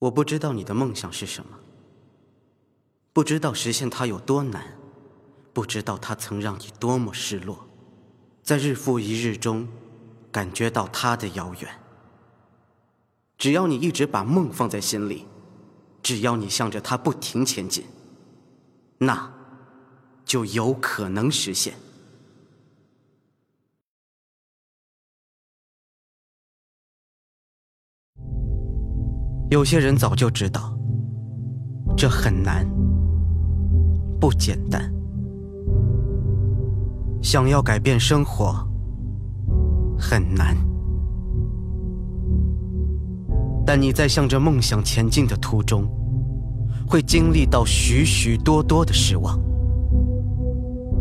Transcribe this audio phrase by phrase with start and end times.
[0.00, 1.58] 我不知道你的梦想是什么，
[3.12, 4.78] 不知道实现它有多难，
[5.52, 7.66] 不知道它曾让你多么失落，
[8.42, 9.68] 在日复一日中
[10.32, 11.70] 感觉到它的遥远。
[13.36, 15.26] 只要你一直把梦放在心里，
[16.02, 17.84] 只要你向着它不停前进，
[18.96, 19.30] 那
[20.24, 21.74] 就有可能实现。
[29.50, 30.72] 有些人早就知道，
[31.96, 32.64] 这很难，
[34.20, 34.80] 不简单。
[37.20, 38.64] 想要改变生活，
[39.98, 40.56] 很难。
[43.66, 45.84] 但你在向着梦想前进的途中，
[46.86, 49.36] 会经历到许许多多的失望。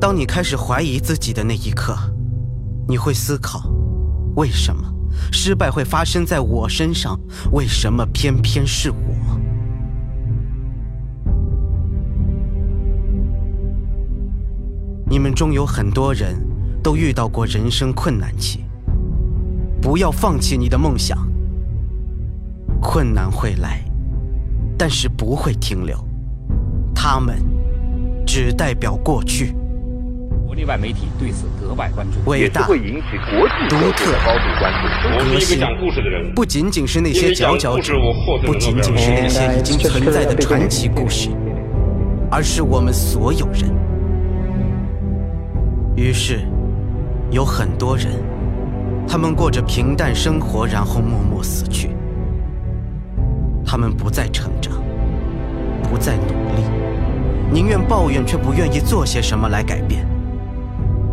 [0.00, 1.94] 当你开始怀疑自己的那一刻，
[2.88, 3.70] 你会思考，
[4.34, 4.91] 为什么？
[5.30, 7.18] 失败会发生在我身上，
[7.52, 8.96] 为什么偏偏是我？
[15.08, 16.34] 你们中有很多人
[16.82, 18.64] 都遇到过人生困难期，
[19.80, 21.18] 不要放弃你的梦想。
[22.80, 23.84] 困难会来，
[24.76, 25.96] 但是不会停留，
[26.94, 27.44] 他们
[28.26, 29.54] 只代表过去。
[30.52, 35.32] 国内外媒体对此格外关注，伟大、会引起国际独特、高度关注。
[35.32, 35.58] 革新，
[36.34, 37.94] 不仅仅是那些佼佼者，
[38.44, 41.30] 不仅仅是那些已经存在的传奇故事，
[42.30, 43.74] 而是我们所有人。
[45.96, 46.40] 于是，
[47.30, 48.08] 有很多人，
[49.08, 51.96] 他们过着平淡生活，然后默默死去。
[53.64, 54.74] 他们不再成长，
[55.84, 56.62] 不再努力，
[57.50, 60.06] 宁愿抱怨，却不愿意做些什么来改变。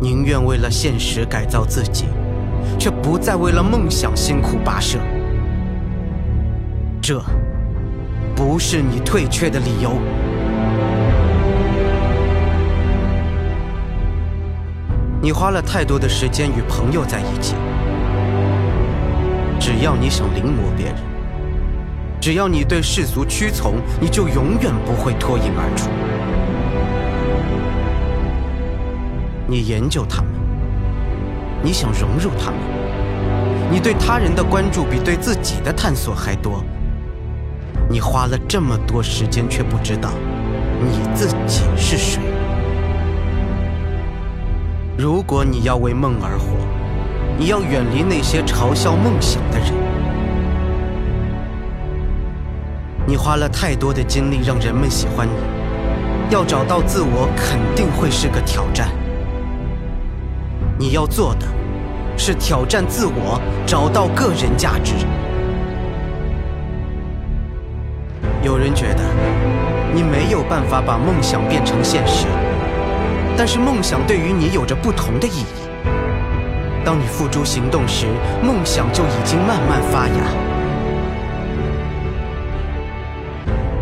[0.01, 2.05] 宁愿为了现实改造自己，
[2.79, 4.97] 却不再为了梦想辛苦跋涉。
[7.01, 7.21] 这，
[8.35, 9.91] 不是你退却的理由。
[15.21, 17.55] 你花了太多的时间与朋友在一起，
[19.59, 20.95] 只要你想临摹别人，
[22.21, 25.89] 只要你对世俗屈从，你就永远不会脱颖而出。
[29.49, 30.29] 你研究他们，
[31.63, 32.59] 你想融入他们，
[33.71, 36.63] 你对他人的关注比对自己的探索还多。
[37.89, 40.11] 你花了这么多时间，却不知道
[40.79, 42.21] 你自己是谁。
[44.95, 46.45] 如果你要为梦而活，
[47.35, 49.73] 你要远离那些嘲笑梦想的人。
[53.07, 55.33] 你花了太多的精力让人们喜欢你，
[56.29, 58.91] 要找到自我肯定会是个挑战。
[60.81, 61.45] 你要做的，
[62.17, 64.93] 是挑战自我，找到个人价值。
[68.41, 69.03] 有人觉得
[69.93, 72.27] 你没有办法把梦想变成现实，
[73.35, 75.67] 但是梦想对于你有着不同的意义。
[76.85, 78.05] 当你付诸行动时，
[78.41, 80.13] 梦想就已经慢慢发芽。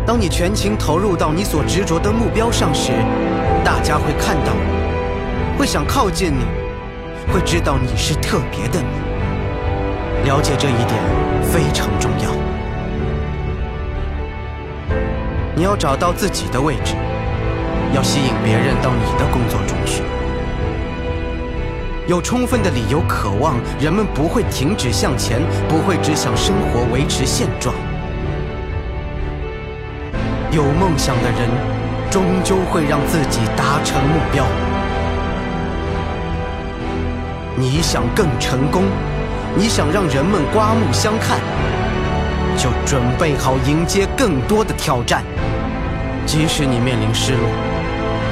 [0.04, 2.90] 当你全情投入到你所执着的目标上时，
[3.64, 6.67] 大家会看到你，会想靠近你。
[7.32, 10.98] 会知道你是特别的你，了解这一点
[11.42, 12.30] 非常重要。
[15.54, 16.94] 你要找到自己的位置，
[17.92, 20.02] 要吸引别人到你的工作中去。
[22.06, 27.74] 有充分的理由渴望，人们不会停止向前，不会只想生活维持现状。
[30.50, 31.50] 有梦想的人，
[32.10, 34.46] 终究会让自己达成目标。
[37.58, 38.84] 你想更成功，
[39.56, 41.40] 你想让人们刮目相看，
[42.56, 45.24] 就准备好迎接更多的挑战。
[46.24, 47.50] 即使你面临失落，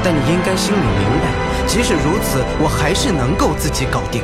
[0.05, 1.27] 但你应该心里明白，
[1.67, 4.23] 即使如此，我还是能够自己搞定。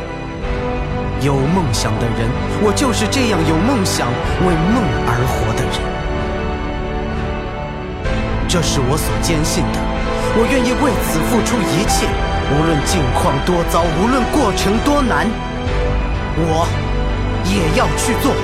[1.21, 2.31] 有梦想的人，
[2.63, 4.07] 我就是这样有梦想、
[4.47, 5.83] 为梦而活的人。
[8.47, 9.81] 这是我所坚信的，
[10.39, 12.07] 我愿意为此付出一切。
[12.55, 15.27] 无论境况多糟，无论过程多难，
[16.37, 16.69] 我
[17.45, 18.35] 也要去做。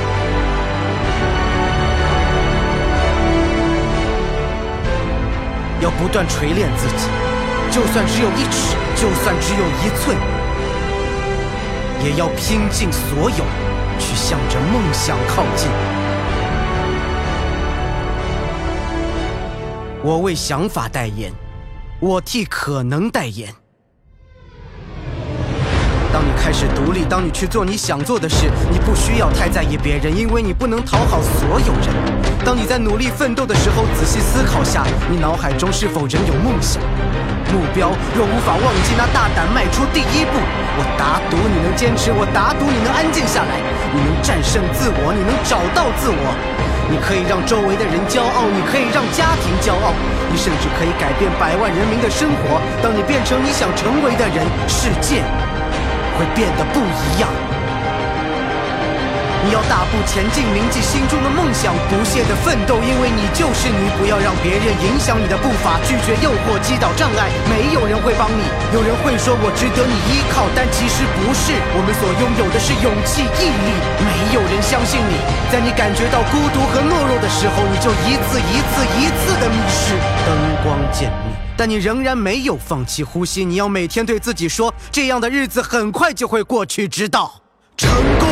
[5.81, 7.07] 要不断锤炼自己，
[7.71, 10.17] 就算只有一尺，就算只有一寸，
[12.03, 13.45] 也要拼尽所有，
[13.99, 15.69] 去向着梦想靠近。
[20.03, 21.31] 我为想法代言，
[22.01, 23.55] 我替可能代言。
[26.19, 31.95] 当你开始独立，当你去做你想做的事，你不需要太在意别人，因为你不能讨好所有人。
[32.45, 36.83] 当你在努力奋斗的时候，仔细思考下，你脑海中是否仍有梦想？
[37.55, 40.35] 目标若无法忘记，那大胆迈出第一步。
[40.75, 43.55] 我打赌你能坚持，我打赌你能安静下来，
[43.95, 46.35] 你能战胜自我，你能找到自我。
[46.91, 49.95] 你可以让周围的人骄傲，你可以让家庭骄傲，
[50.33, 52.59] 你甚至可以改变百万人民的生活。
[52.83, 55.23] 当你变成你想成为的人，世界
[56.19, 57.31] 会变得不一样。
[59.47, 63.89] 你要大步前进，铭记心中的梦想，不懈的奋斗，因为你就是你。
[63.97, 67.31] 不要让别人影响你的步伐，拒绝诱惑，击倒障碍。
[67.49, 68.45] 没有人会帮你，
[68.75, 71.55] 有人会说我值得你依靠，但其实不是。
[71.73, 73.71] 我们所拥有的是勇气、毅力。
[74.05, 75.17] 没有人相信你，
[75.49, 79.97] 在你感觉到孤独和懦弱的时候，你就一次一次一次的迷失。
[80.27, 80.35] 灯
[80.67, 87.43] 光渐灭，但你仍然没有放弃呼吸你要每天对自己说这样的日子很快就会过去直到
[87.77, 87.91] 成
[88.21, 88.29] 功。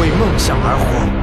[0.00, 1.17] 为梦想而活。